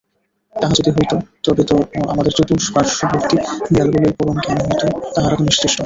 তাহা 0.55 0.73
যদি 0.79 0.89
হইত 0.91 1.13
তবে 1.45 1.63
তো 1.63 1.75
আমাদের 2.09 2.33
চতুষ্পার্শ্ববর্তী 2.37 3.35
দেয়ালগুলিই 3.73 4.13
পরমজ্ঞানী 4.19 4.61
হইত, 4.61 4.83
তাহারা 5.13 5.35
তো 5.37 5.43
নিশ্চেষ্ট। 5.43 5.79